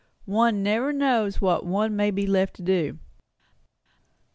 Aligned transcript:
One 0.25 0.63
never 0.63 0.91
knows 0.91 1.41
what 1.41 1.63
one 1.63 1.95
may 1.95 2.09
be 2.09 2.25
left 2.25 2.55
to 2.55 2.63
do." 2.63 2.97